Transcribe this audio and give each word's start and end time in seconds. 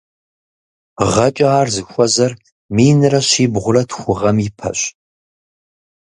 Гъэкӏэ 1.11 1.47
ар 1.59 1.67
зыхуэзэр 1.73 2.31
минрэ 2.75 3.19
щибгъурэ 3.29 3.81
тху 3.89 4.13
гъэм 4.19 4.37
ипэщ. 4.47 4.79